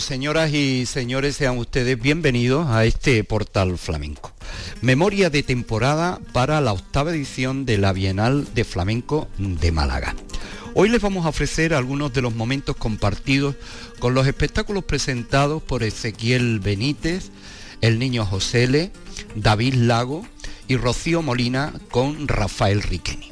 [0.00, 4.32] señoras y señores, sean ustedes bienvenidos a este portal flamenco.
[4.80, 10.14] Memoria de temporada para la octava edición de la Bienal de Flamenco de Málaga.
[10.74, 13.54] Hoy les vamos a ofrecer algunos de los momentos compartidos
[14.00, 17.30] con los espectáculos presentados por Ezequiel Benítez,
[17.80, 18.90] el niño Josele,
[19.36, 20.26] David Lago
[20.66, 23.30] y Rocío Molina con Rafael Riqueni.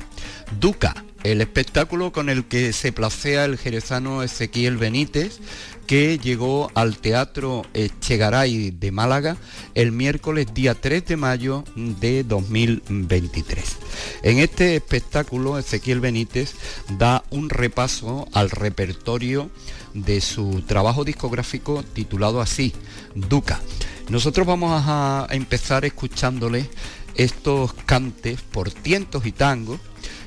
[0.60, 0.94] Duca,
[1.24, 5.38] el espectáculo con el que se placea el jerezano Ezequiel Benítez,
[5.86, 9.36] que llegó al Teatro Echegaray de Málaga
[9.74, 13.76] el miércoles día 3 de mayo de 2023.
[14.22, 16.54] En este espectáculo Ezequiel Benítez
[16.98, 19.50] da un repaso al repertorio
[19.94, 22.72] de su trabajo discográfico titulado así,
[23.14, 23.60] Duca.
[24.08, 26.68] Nosotros vamos a empezar escuchándole
[27.14, 29.80] estos cantes por tientos y tangos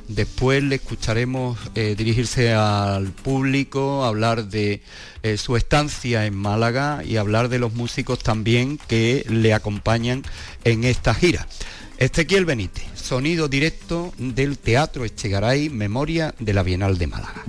[0.08, 4.82] Después le escucharemos eh, dirigirse al público, hablar de
[5.24, 10.24] eh, su estancia en Málaga y hablar de los músicos también que le acompañan
[10.64, 11.48] en esta gira.
[11.98, 17.44] Ezequiel Benítez, sonido directo del Teatro Echegaray, Memoria de la Bienal de Málaga.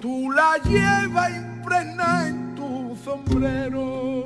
[0.00, 4.24] Tú la llevas impregnada en tu sombrero.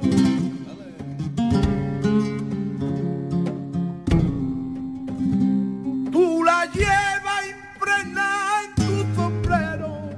[6.13, 10.11] Tú la llevas impregnada en tu sombrero.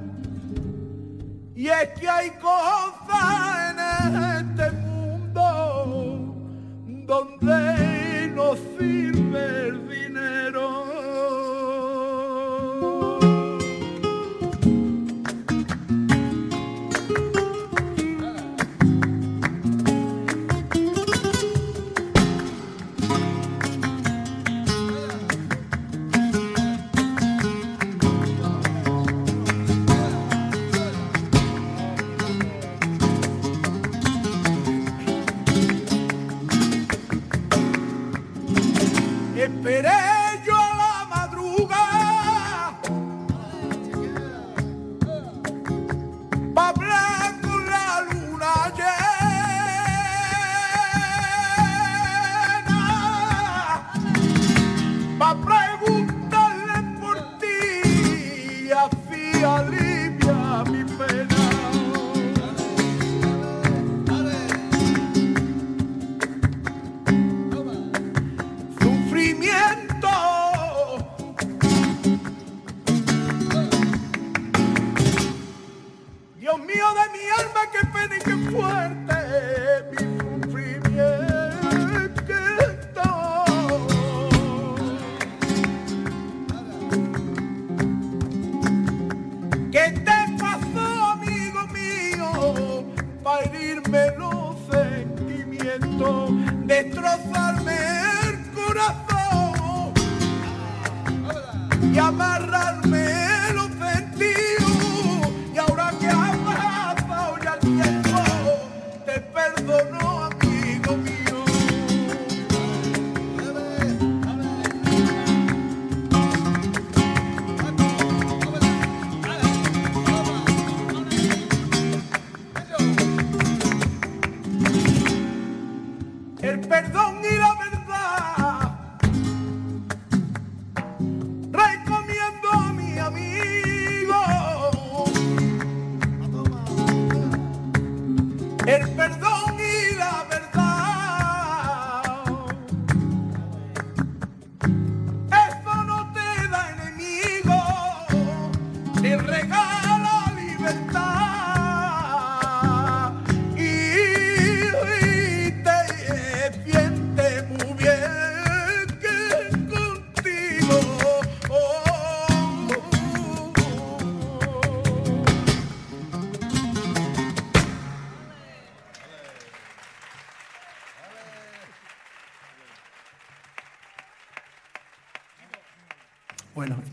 [1.55, 2.96] Y es que hay cosas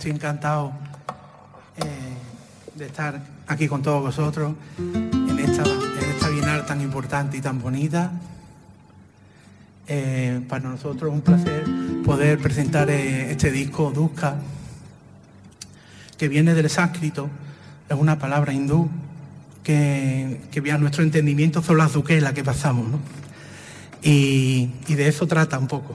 [0.04, 0.70] estoy encantado
[1.78, 7.40] eh, de estar aquí con todos vosotros en esta, en esta bienal tan importante y
[7.40, 8.12] tan bonita.
[9.88, 11.64] Eh, para nosotros es un placer
[12.04, 14.36] poder presentar eh, este disco Duska,
[16.18, 17.30] que viene del sánscrito,
[17.88, 18.90] es una palabra hindú
[19.62, 23.00] que, que a nuestro entendimiento son las duquelas que pasamos.
[24.02, 25.94] Y, y de eso trata un poco.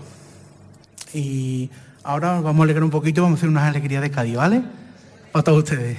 [1.13, 1.69] Y
[2.09, 4.63] ahora vamos a alegrar un poquito, vamos a hacer unas alegrías de Cádiz, ¿vale?
[5.31, 5.97] Para todos ustedes.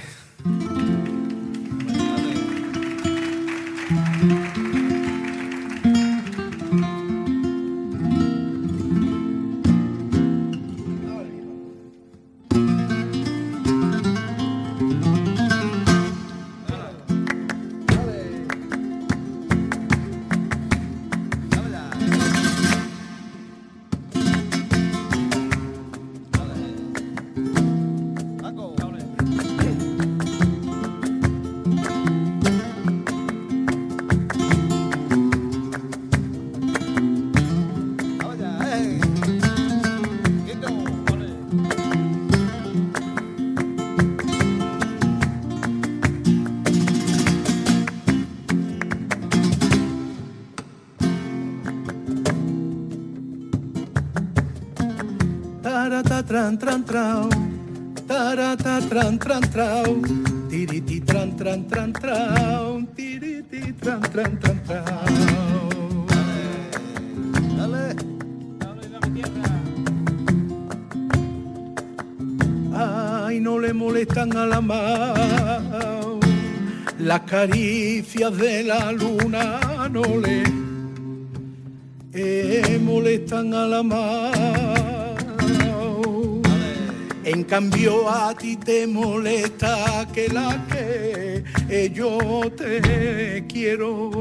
[87.33, 92.19] En cambio a ti te molesta que la que eh, yo
[92.57, 94.11] te quiero.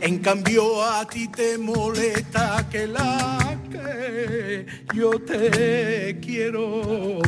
[0.00, 4.64] En cambio a ti te molesta que la que
[4.94, 7.20] yo te quiero.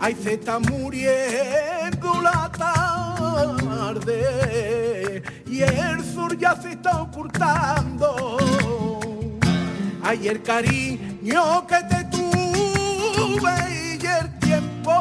[0.00, 2.50] ay, se está muriendo la
[3.76, 4.18] tarde
[5.46, 8.38] y el sur ya se está ocultando.
[10.02, 13.50] Ay, el cariño que te tuve
[14.00, 14.92] y el tiempo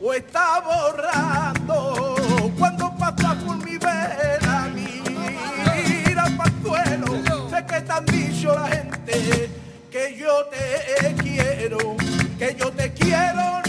[0.00, 2.16] o está borrando
[2.58, 9.50] cuando pasa por mi vela, mira, pastuelo, sé que te han dicho la gente
[9.90, 11.21] que yo te he
[11.68, 13.61] que yo te quiero.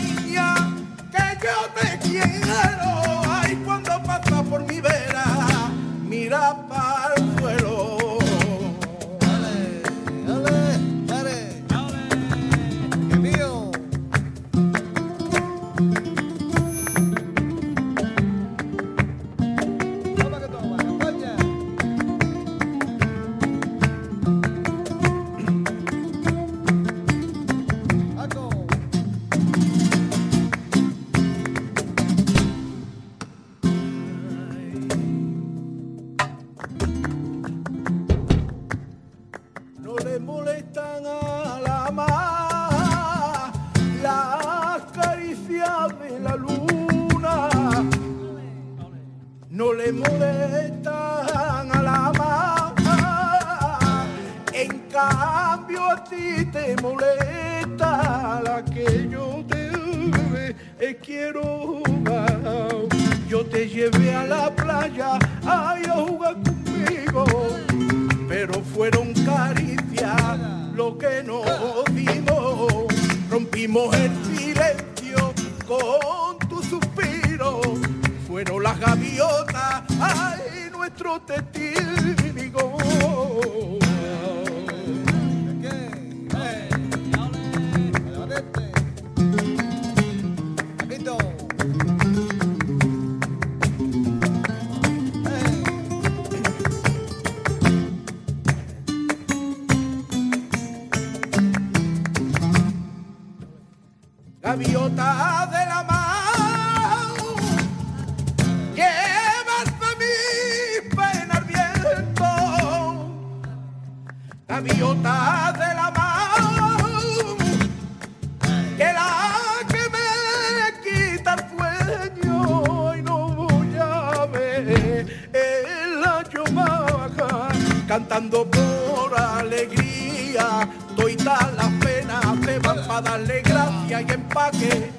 [127.93, 134.91] Cantando por alegría, todas las penas se van para darle gracia y empaque.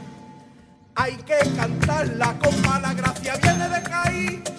[0.94, 4.53] Hay que cantarla con mala gracia, viene de caer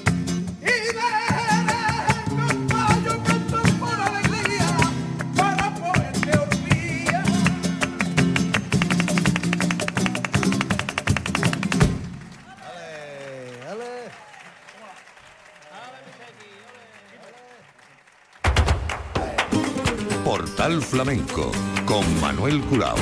[20.65, 21.51] Flamenco
[21.85, 22.95] con Manuel Curao.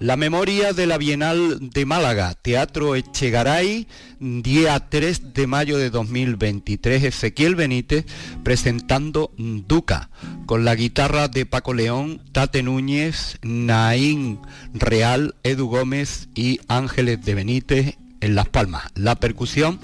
[0.00, 3.86] La memoria de la Bienal de Málaga, Teatro Echegaray,
[4.18, 8.06] día 3 de mayo de 2023, Ezequiel Benítez
[8.42, 10.08] presentando Duca,
[10.46, 14.40] con la guitarra de Paco León, Tate Núñez, Naín
[14.72, 18.84] Real, Edu Gómez y Ángeles de Benítez en Las Palmas.
[18.94, 19.78] La percusión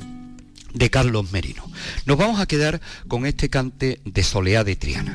[0.73, 1.65] de Carlos Merino.
[2.07, 5.15] Nos vamos a quedar con este cante de Soleá de Triana.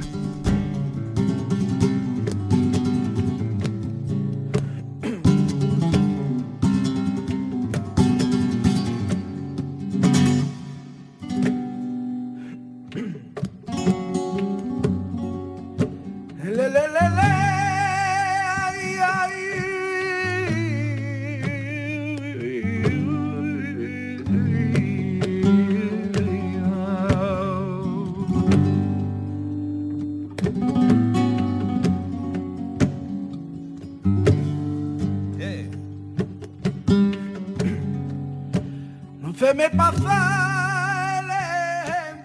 [39.53, 41.29] Me pasa el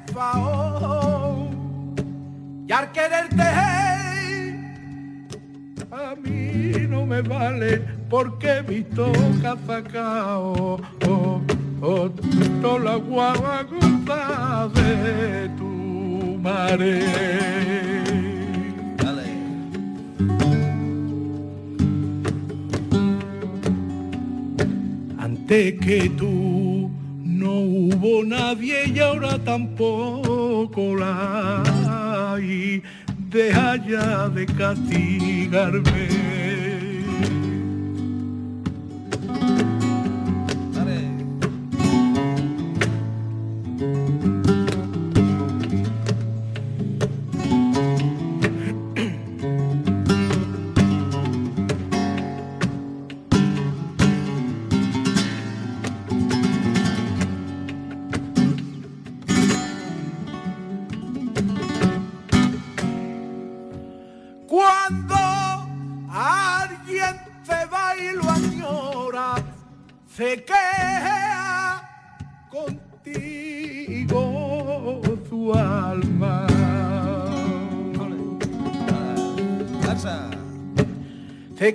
[0.06, 1.48] enfado
[2.66, 3.42] y al quererte
[5.90, 11.40] a mí no me vale porque mi toca sacao oh,
[11.82, 12.10] oh,
[12.62, 13.66] oh, la guagua
[14.74, 17.02] de tu madre.
[25.18, 26.67] Antes que tú
[27.48, 32.82] no hubo nadie y ahora tampoco la hay.
[33.30, 36.57] Deja ya de castigarme.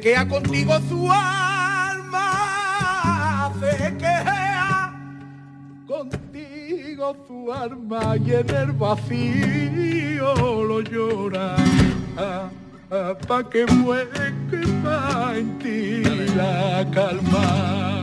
[0.04, 2.30] Queda contigo su alma,
[3.58, 4.94] se queda
[5.88, 11.56] contigo su alma y en el vacío lo llora.
[12.18, 12.50] Ah,
[12.92, 16.04] ah, pa' que muere que va en ti
[16.36, 18.03] la calma.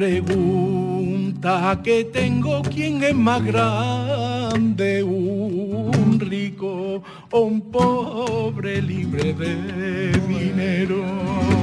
[0.00, 5.02] Pregunta que tengo, ¿quién es más grande?
[5.02, 11.59] ¿Un rico o un pobre libre de dinero?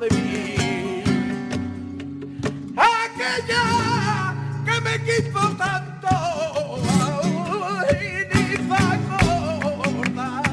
[0.00, 1.04] De mí.
[2.76, 6.08] Aquella que me quiso tanto,
[7.78, 10.44] ay, ni se acordaba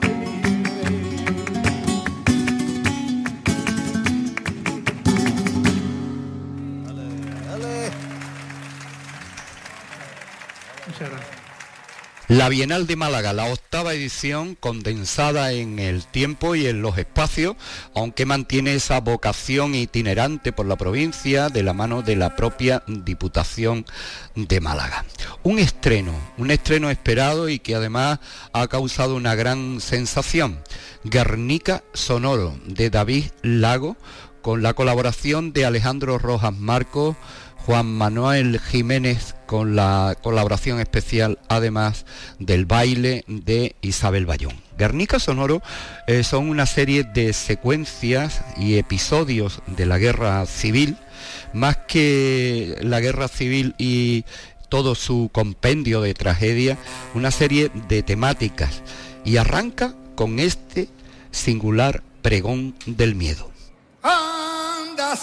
[0.00, 0.42] de mí.
[10.86, 11.36] Muchas gracias.
[12.28, 13.44] La Bienal de Málaga, la
[13.94, 17.56] edición condensada en el tiempo y en los espacios,
[17.94, 23.86] aunque mantiene esa vocación itinerante por la provincia de la mano de la propia Diputación
[24.34, 25.04] de Málaga.
[25.42, 28.18] Un estreno, un estreno esperado y que además
[28.52, 30.60] ha causado una gran sensación.
[31.04, 33.96] Guernica Sonoro de David Lago
[34.42, 37.16] con la colaboración de Alejandro Rojas Marcos,
[37.64, 42.04] Juan Manuel Jiménez con la colaboración especial además
[42.38, 44.60] del baile de Isabel Bayón.
[44.76, 45.62] Guernica Sonoro
[46.06, 50.98] eh, son una serie de secuencias y episodios de la guerra civil,
[51.52, 54.24] más que la guerra civil y
[54.68, 56.76] todo su compendio de tragedia,
[57.14, 58.82] una serie de temáticas
[59.24, 60.88] y arranca con este
[61.30, 63.50] singular pregón del miedo.
[64.02, 65.16] Anda,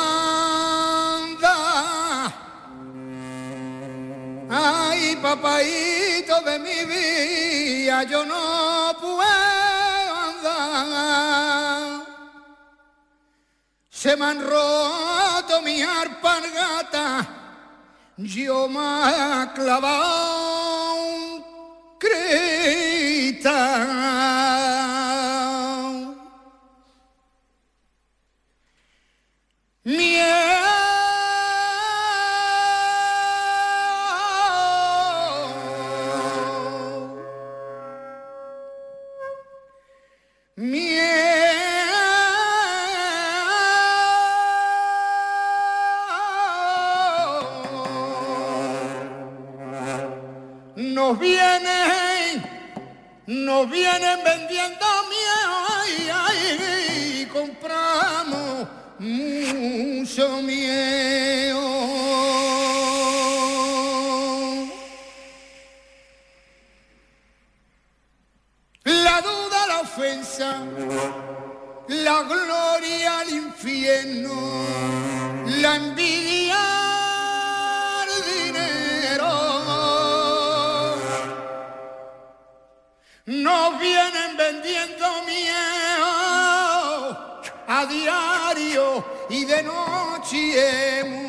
[4.49, 12.05] Ay, papaito de mi vida, yo no puedo andar.
[13.89, 17.39] Se me han roto mi alpargata
[18.21, 21.43] yo me ha clavado un
[21.97, 23.49] cristal.
[53.27, 58.08] Nos vienen, vendiendo miedo ay, ay, y compramos
[58.99, 61.28] mucho miedo.
[89.29, 91.28] Y de noche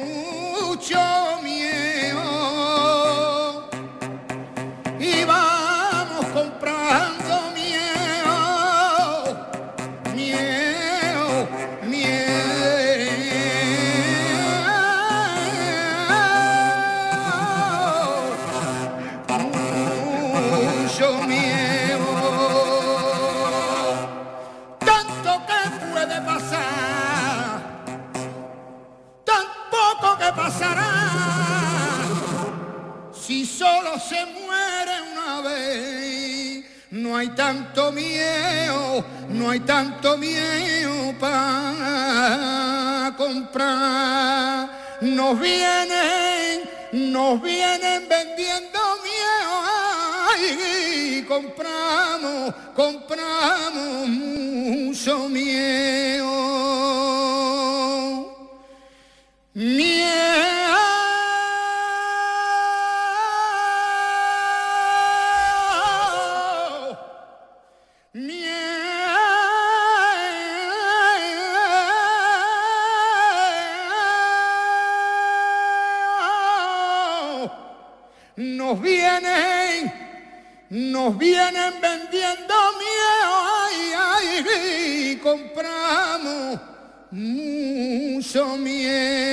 [37.20, 44.70] hay tanto miedo, no hay tanto miedo para comprar.
[45.02, 49.60] Nos vienen, nos vienen vendiendo miedo.
[50.48, 56.26] Y compramos, compramos mucho miedo.
[59.52, 59.99] Miedo.
[80.70, 83.32] Nos vienen vendiendo miedo,
[83.66, 86.60] ay, ay, y compramos
[87.10, 89.29] mucho miedo.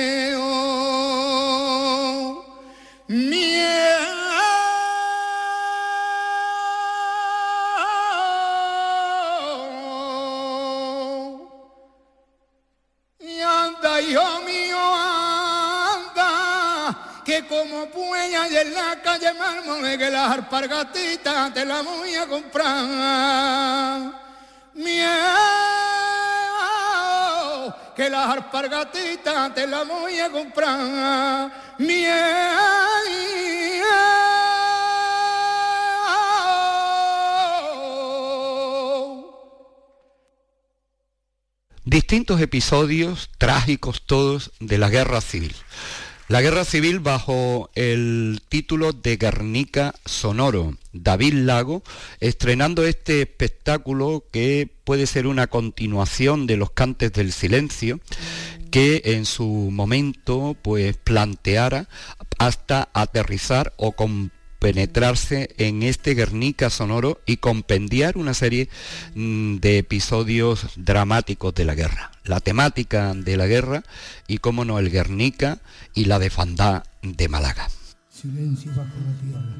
[20.58, 24.12] Arpargatitas te la voy a comprar.
[27.94, 31.76] Que las arpargatitas te la voy a comprar.
[41.84, 45.54] Distintos episodios trágicos todos de la guerra civil.
[46.28, 51.82] La guerra civil bajo el título de Guernica Sonoro, David Lago,
[52.20, 58.00] estrenando este espectáculo que puede ser una continuación de Los Cantes del Silencio,
[58.70, 61.88] que en su momento pues planteara
[62.38, 63.92] hasta aterrizar o
[64.58, 68.68] penetrarse en este Guernica sonoro y compendiar una serie
[69.14, 72.10] mm, de episodios dramáticos de la guerra.
[72.24, 73.82] La temática de la guerra
[74.26, 75.58] y, cómo no, el Guernica
[75.94, 77.68] y la defandá de Málaga.
[78.10, 79.56] Silencio bajo la tierra,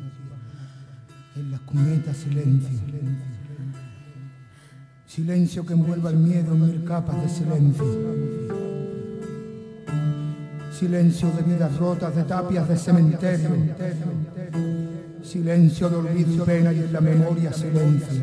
[1.36, 2.78] en las cunetas silencio.
[5.06, 7.84] Silencio que envuelva el miedo en mil capas de silencio.
[10.78, 13.48] Silencio de vidas rotas, de tapias de cementerio
[15.28, 18.22] Silencio de olvido y pena y en la memoria silencio.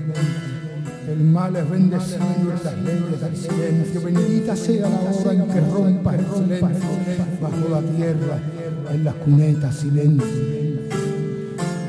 [1.07, 4.01] El mal es bendecido en las leyes del silencio.
[4.01, 6.89] Bendita sea la hora en que rompa el silencio.
[7.39, 8.39] Bajo la tierra,
[8.91, 10.64] en las cunetas, silencio.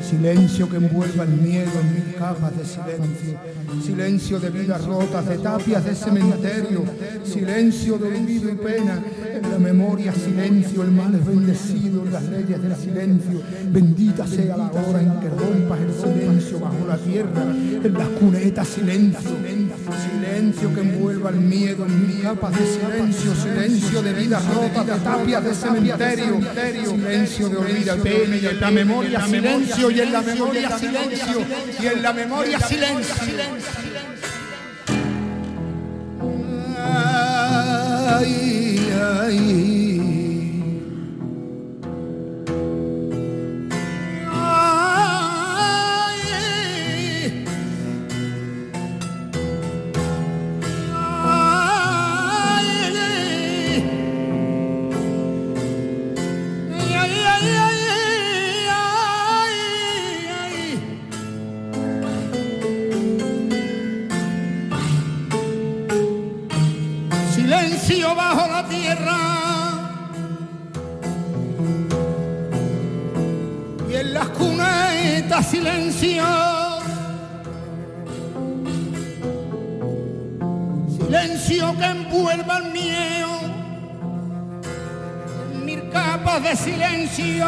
[0.09, 3.41] Silencio que envuelva el miedo en mil capas de silencio.
[3.85, 6.85] Silencio de vidas rotas, de tapias de cementerio.
[7.25, 9.03] Silencio de olvido y pena.
[9.35, 13.43] En la memoria silencio, el mal es bendecido en las leyes del silencio.
[13.71, 17.43] Bendita sea la hora en que rompas el silencio bajo la tierra.
[17.83, 19.31] En las cunetas silencio.
[20.07, 23.35] Silencio que envuelva el miedo en mil capas de silencio.
[23.35, 26.41] Silencio de vidas rotas, de tapias de cementerio.
[26.85, 28.37] Silencio de olvido y pena.
[28.51, 31.43] En la memoria silencio y en la memoria silencio,
[31.81, 33.15] y en la memoria silencio.
[38.07, 39.86] Ay, ay.
[81.17, 83.41] Silencio que envuelva el miedo.
[85.65, 87.47] Mil capas de silencio.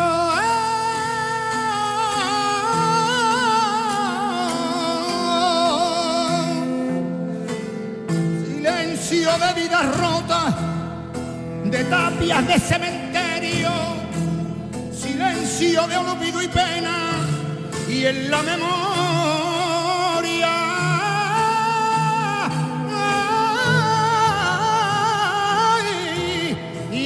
[8.47, 10.55] Silencio de vidas rotas,
[11.65, 13.71] de tapias de cementerio.
[14.99, 16.97] Silencio de olvido y pena
[17.87, 18.98] y en la memoria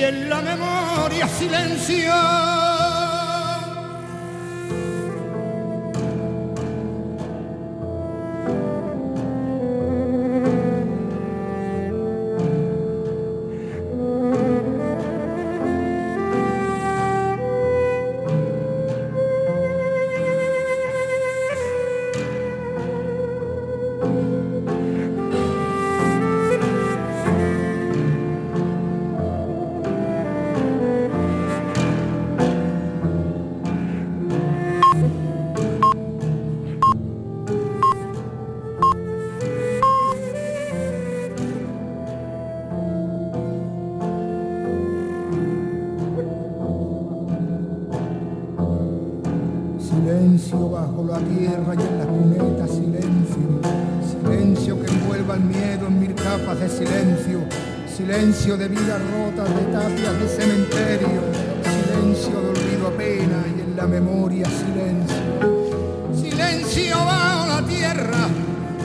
[0.04, 2.71] en la memoria silencio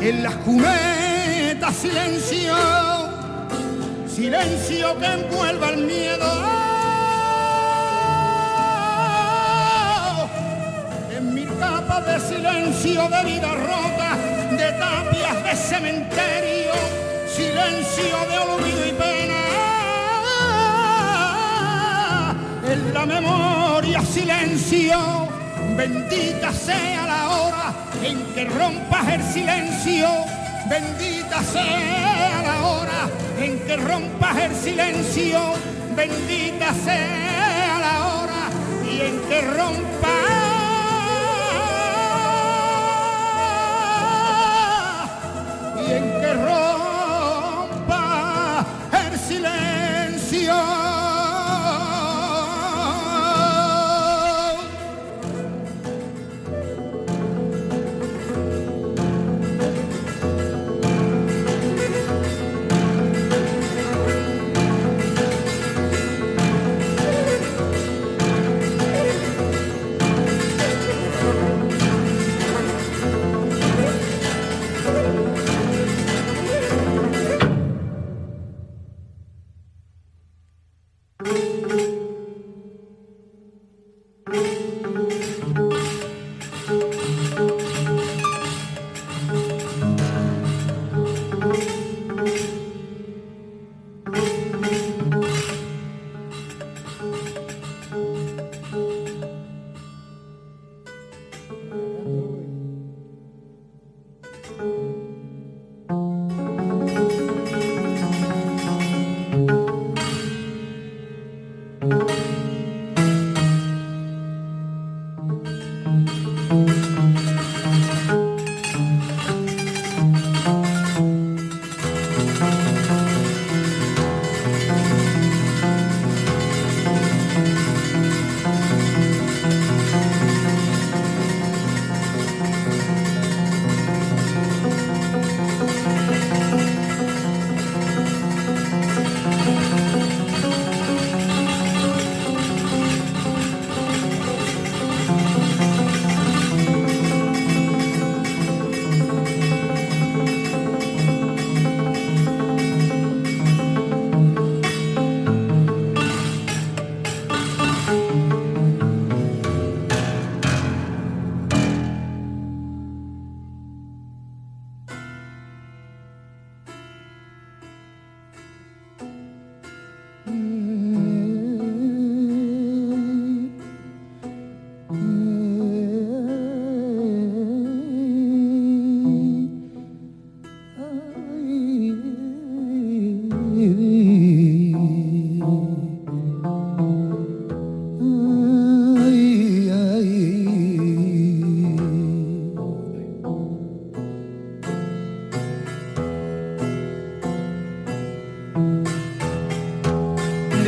[0.01, 2.55] en las cunetas silencio,
[4.07, 6.31] silencio que envuelva el miedo.
[11.15, 14.17] En mi capa de silencio de vida rota,
[14.51, 16.73] de tapias de cementerio,
[17.27, 19.43] silencio de olvido y pena.
[22.71, 25.37] En la memoria silencio
[25.77, 30.07] Bendita sea la hora en que rompas el silencio.
[30.67, 33.07] Bendita sea la hora
[33.39, 35.39] en que rompas el silencio.
[35.95, 38.49] Bendita sea la hora
[38.91, 40.11] y en que rompas
[45.87, 46.66] y en que rompa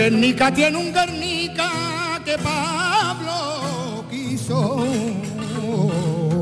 [0.09, 4.83] Guernica tiene un Guernica que Pablo quiso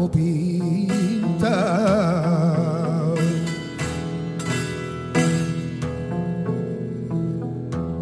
[0.09, 1.57] pintar.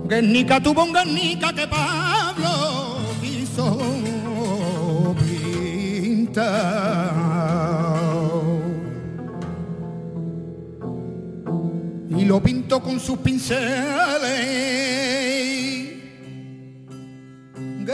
[0.07, 6.45] Guernica tuvo un Guernica que Pablo quiso pintar.
[12.15, 15.14] Y lo pintó con sus pinceles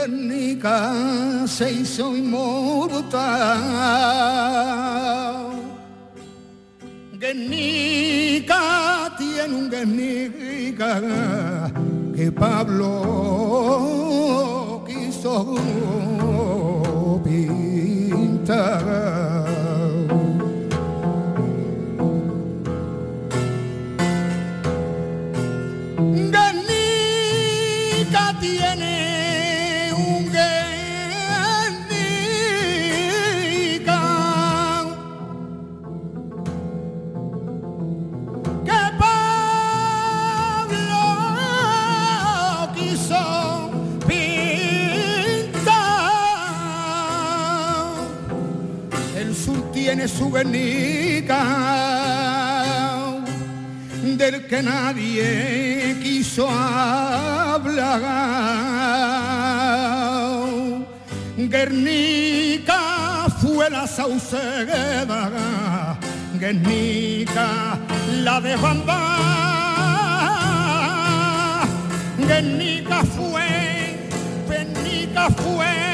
[0.02, 3.12] Guernica se hizo inmortal.
[7.20, 8.58] Guernica
[9.16, 11.00] tiene un Guernica
[12.16, 12.84] que Pablo
[14.88, 15.54] quiso
[17.22, 19.11] pintar.
[50.32, 51.44] Su Guernica,
[54.16, 58.00] del que nadie quiso hablar.
[61.36, 65.30] Guernica fue la Sauceda,
[66.40, 67.78] Guernica,
[68.22, 68.56] la de.
[72.18, 74.08] Guernica fue,
[74.48, 75.91] Guernica fue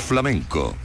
[0.00, 0.76] Flamenco.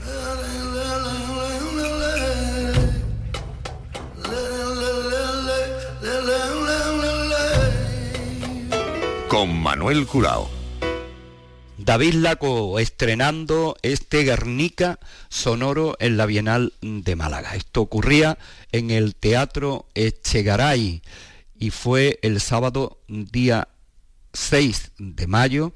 [9.28, 10.50] Con Manuel Curao.
[11.78, 17.54] David Laco estrenando este Guernica sonoro en la Bienal de Málaga.
[17.54, 18.38] Esto ocurría
[18.72, 21.02] en el Teatro Echegaray
[21.58, 23.68] y fue el sábado día
[24.32, 25.72] 6 de mayo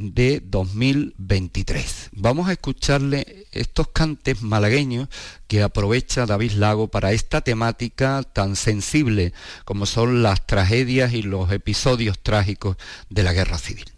[0.00, 2.08] de 2023.
[2.12, 5.08] Vamos a escucharle estos cantes malagueños
[5.46, 9.34] que aprovecha David Lago para esta temática tan sensible
[9.66, 12.76] como son las tragedias y los episodios trágicos
[13.10, 13.92] de la guerra civil.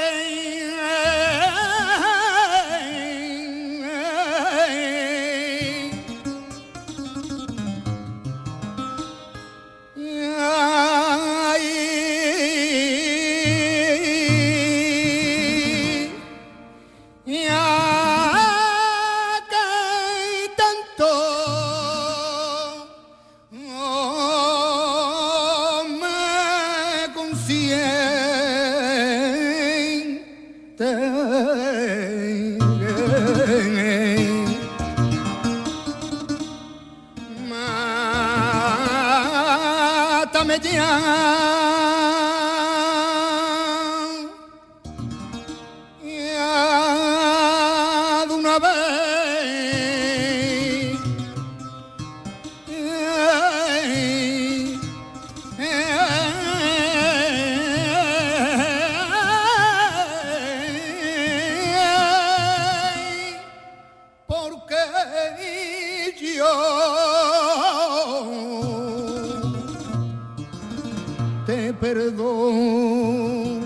[71.46, 73.60] te perdono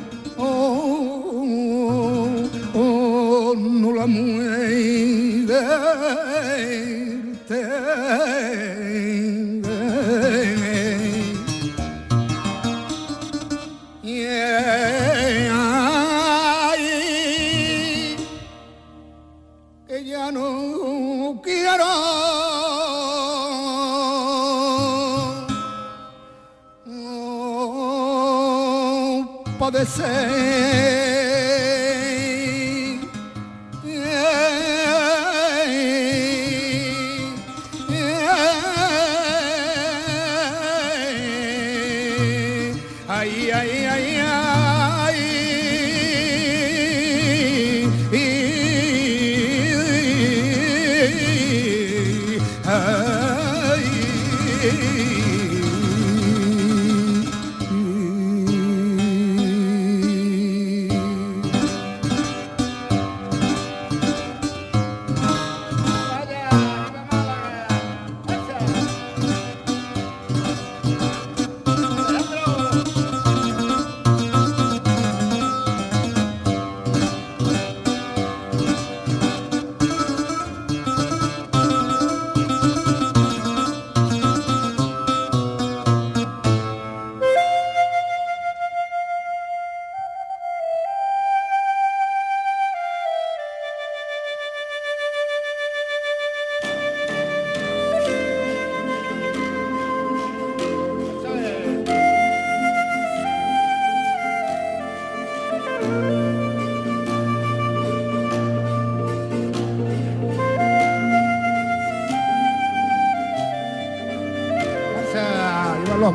[2.74, 5.54] oh, no la muerte.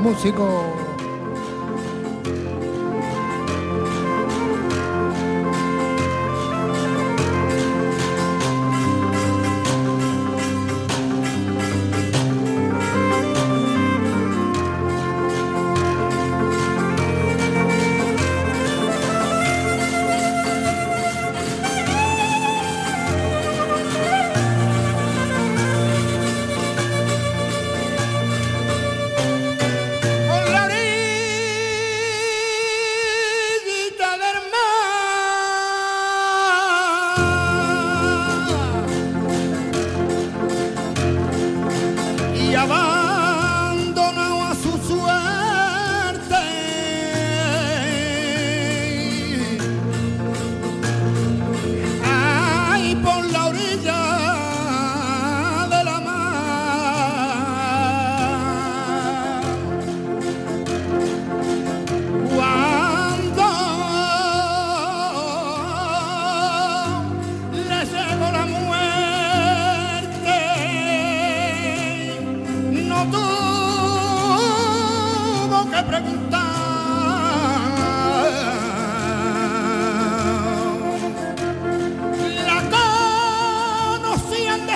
[0.08, 0.76] Los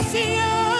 [0.01, 0.70] músicos.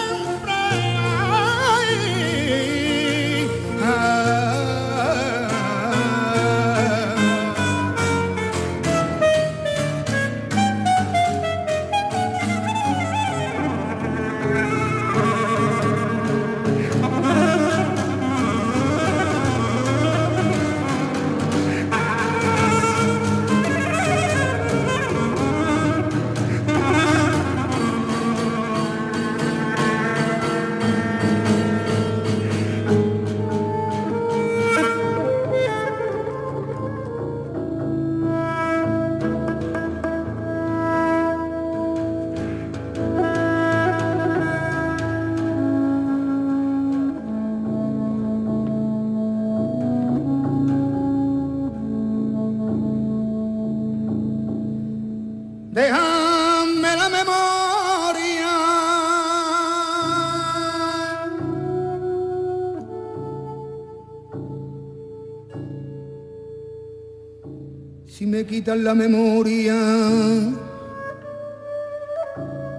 [68.52, 69.74] Quitan la memoria,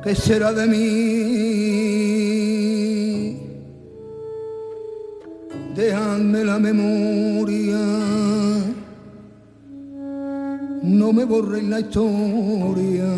[0.04, 0.84] ¿qué será de mí?
[5.76, 7.80] Dejadme la memoria,
[10.84, 13.10] no me borréis la historia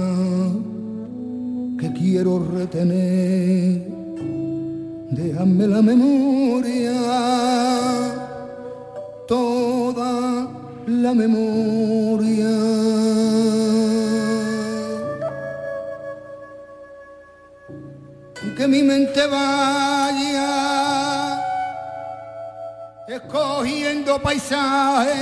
[1.78, 3.94] que quiero retener.
[5.12, 6.94] Dejadme la memoria,
[9.28, 10.55] toda
[11.02, 12.52] la memoria.
[18.58, 20.52] Que mi mente vaya
[23.08, 25.14] escogiendo paisajes,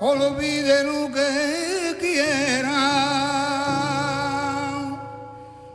[0.00, 2.80] olvide lo que quiera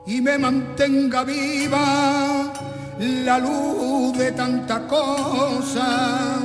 [0.06, 2.52] y me mantenga viva
[3.00, 6.45] la luz de tantas cosas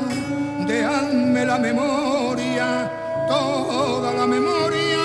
[0.71, 2.89] Deadme la memoria,
[3.27, 5.05] toda la memoria.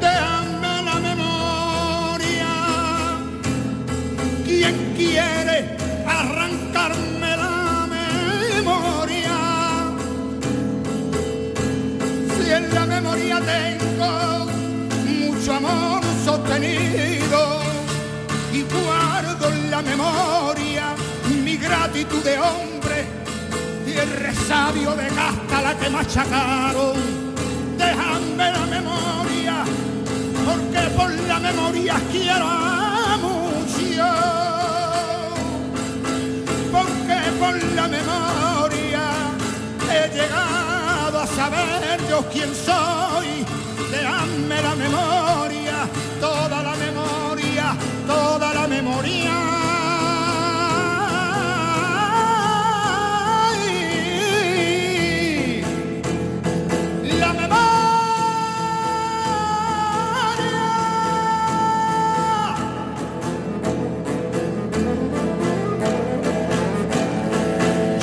[0.00, 2.52] Déjame la memoria.
[4.46, 5.76] ¿Quién quiere
[6.06, 7.86] arrancarme la
[8.56, 9.36] memoria?
[12.34, 14.46] Si en la memoria tengo
[15.04, 15.99] mucho amor
[18.52, 20.94] y guardo en la memoria
[21.44, 23.04] mi gratitud de hombre
[23.86, 26.96] y el resabio de casta la que machacaron.
[27.78, 29.64] Déjame la memoria,
[30.44, 32.46] porque por la memoria quiero
[33.22, 34.08] mucho.
[36.72, 39.02] Porque por la memoria
[39.88, 43.46] he llegado a saber yo quién soy
[43.98, 45.88] dame la memoria,
[46.20, 47.76] toda la memoria,
[48.06, 49.32] toda la memoria.
[57.18, 57.70] La memoria.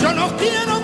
[0.01, 0.76] Yo no quiero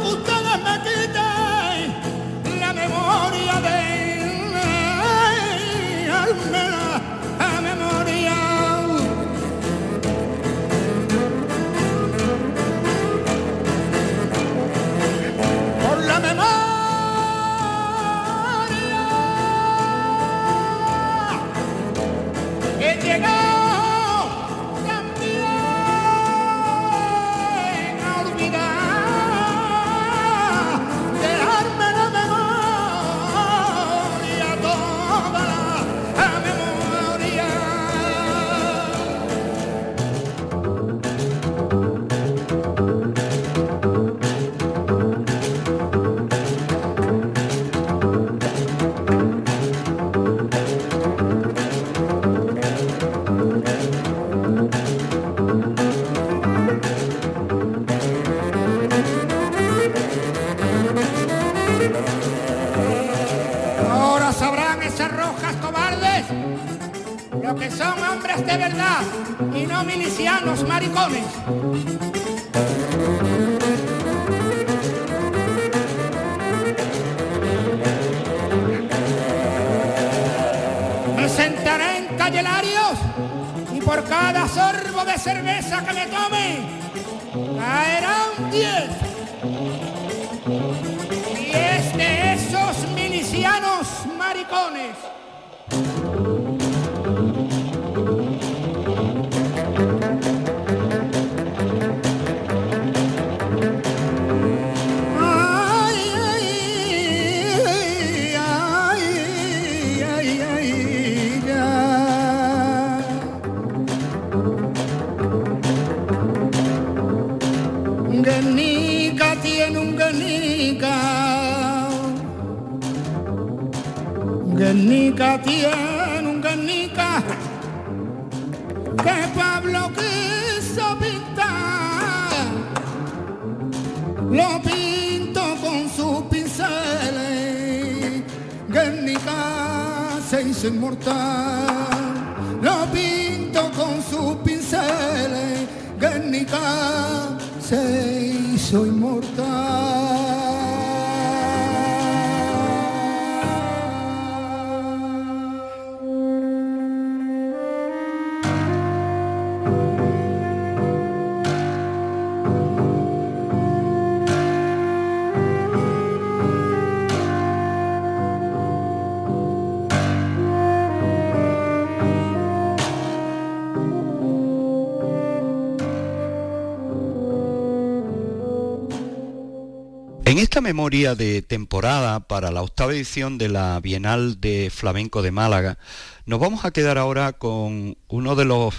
[180.63, 185.77] memoria de temporada para la octava edición de la Bienal de Flamenco de Málaga,
[186.25, 188.73] nos vamos a quedar ahora con uno de los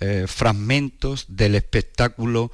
[0.00, 2.50] eh, fragmentos del espectáculo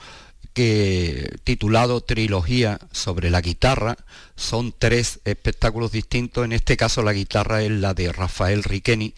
[0.52, 3.96] que titulado Trilogía sobre la guitarra.
[4.34, 9.14] Son tres espectáculos distintos, en este caso la guitarra es la de Rafael Riqueni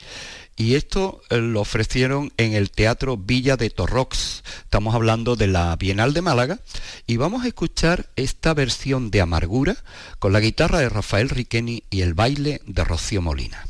[0.56, 4.42] y esto eh, lo ofrecieron en el Teatro Villa de Torrox.
[4.62, 6.60] Estamos hablando de la Bienal de Málaga
[7.06, 9.76] y vamos a escuchar esta versión de Amargura
[10.18, 13.64] con la guitarra de Rafael Riqueni y el baile de Rocío Molina.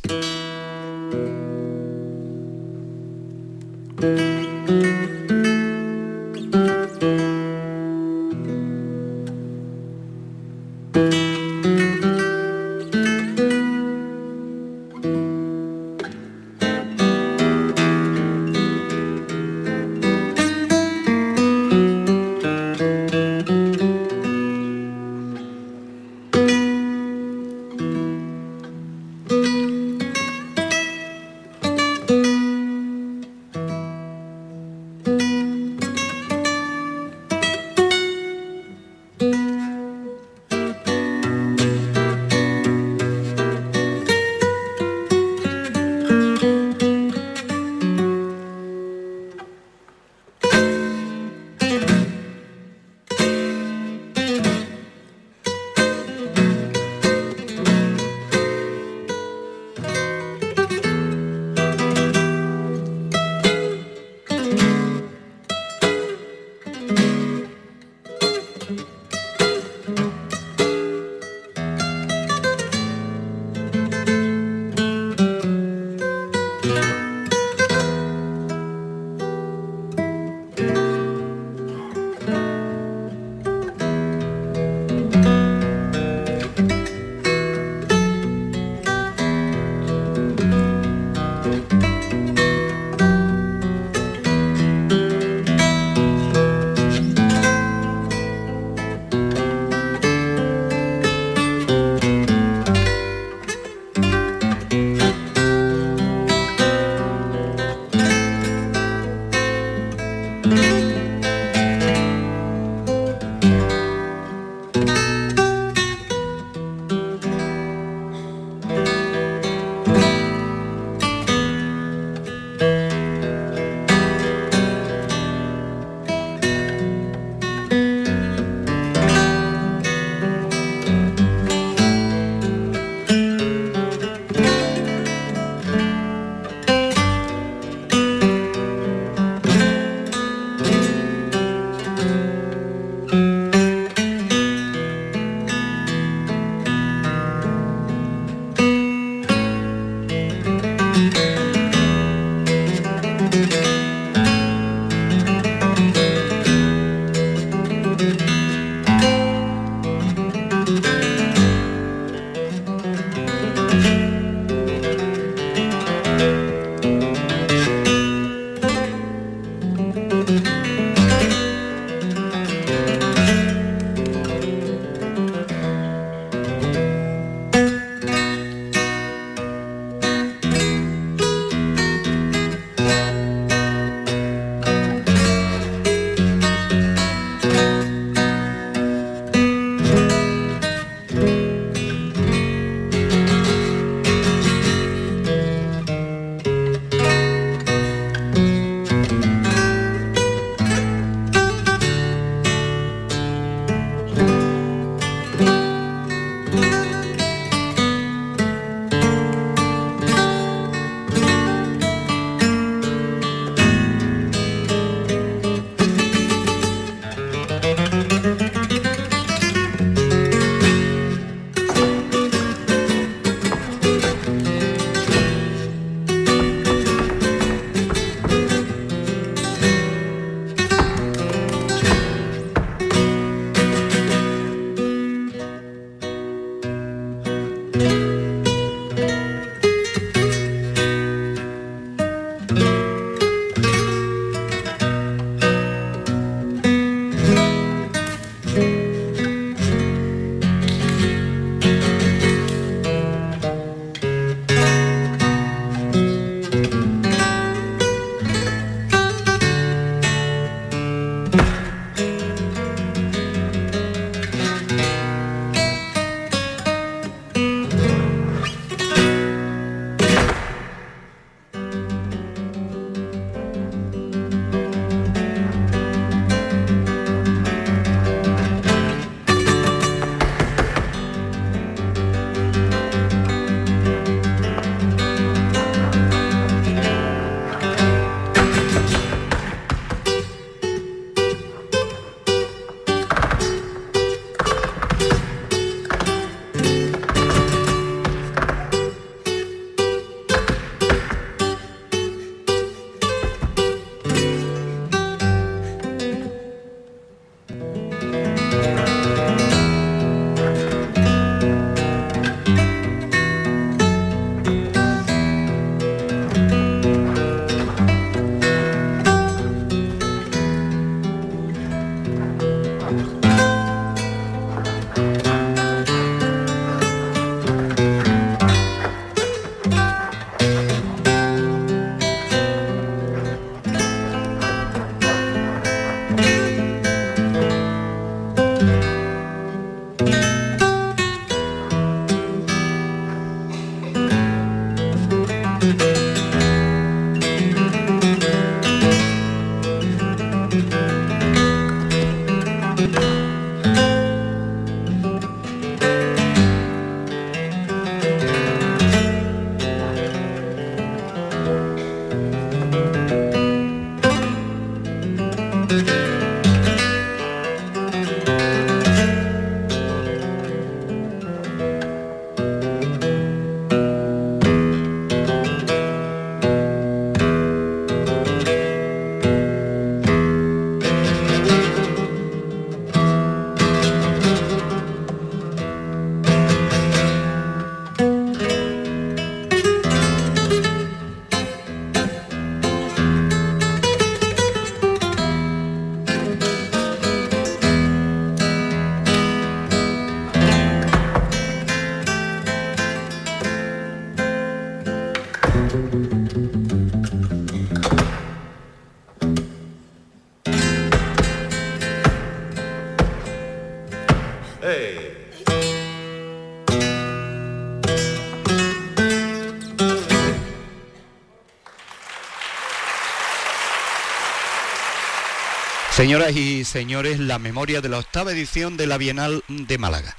[425.90, 430.16] Señoras y señores, la memoria de la octava edición de la Bienal de Málaga.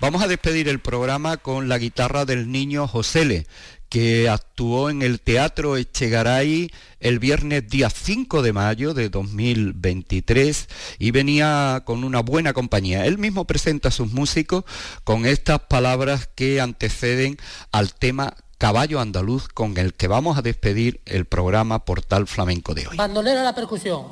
[0.00, 3.48] Vamos a despedir el programa con la guitarra del niño Josele,
[3.88, 6.70] que actuó en el Teatro Echegaray
[7.00, 10.68] el viernes día 5 de mayo de 2023
[10.98, 13.06] y venía con una buena compañía.
[13.06, 14.64] Él mismo presenta a sus músicos
[15.04, 17.38] con estas palabras que anteceden
[17.72, 22.88] al tema Caballo Andaluz con el que vamos a despedir el programa Portal Flamenco de
[22.88, 22.96] hoy.
[22.96, 24.04] Bandolera la percusión.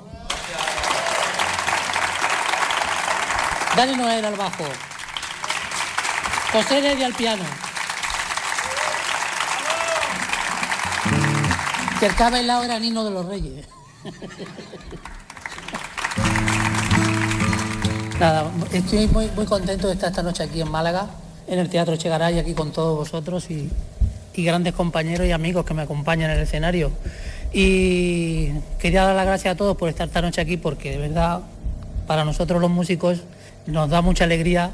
[3.76, 4.64] Dani Noel al bajo.
[6.52, 7.44] José Heredia al piano.
[12.14, 13.66] Que ha bailado era Nino de los Reyes.
[18.20, 21.08] Nada, estoy muy, muy contento de estar esta noche aquí en Málaga,
[21.48, 23.68] en el Teatro Chegaray, aquí con todos vosotros y,
[24.34, 26.92] y grandes compañeros y amigos que me acompañan en el escenario.
[27.52, 31.40] Y quería dar las gracias a todos por estar esta noche aquí porque de verdad
[32.06, 33.22] para nosotros los músicos
[33.66, 34.70] nos da mucha alegría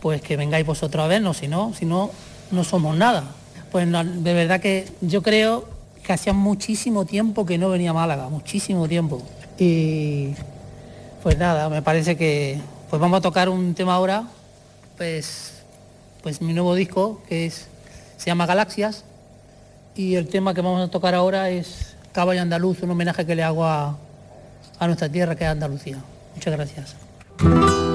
[0.00, 2.10] pues que vengáis vosotros a vernos, si no, si no,
[2.50, 3.24] no somos nada.
[3.70, 5.73] Pues de verdad que yo creo
[6.04, 9.22] que hacía muchísimo tiempo que no venía a Málaga, muchísimo tiempo.
[9.58, 10.34] Y
[11.22, 14.28] pues nada, me parece que pues vamos a tocar un tema ahora,
[14.96, 15.54] pues,
[16.22, 17.66] pues mi nuevo disco, que es,
[18.18, 19.04] se llama Galaxias,
[19.96, 23.42] y el tema que vamos a tocar ahora es Caballo Andaluz, un homenaje que le
[23.42, 23.96] hago a,
[24.78, 25.98] a nuestra tierra que es Andalucía.
[26.34, 27.93] Muchas gracias.